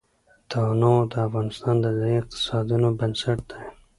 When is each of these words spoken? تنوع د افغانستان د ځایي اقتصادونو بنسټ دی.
تنوع 0.49 0.99
د 1.11 1.13
افغانستان 1.27 1.75
د 1.81 1.85
ځایي 1.99 2.15
اقتصادونو 2.21 2.87
بنسټ 2.99 3.39
دی. 3.51 3.63